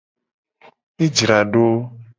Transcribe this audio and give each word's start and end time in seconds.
E 1.03 1.05
jra 1.17 1.39
do. 1.51 1.65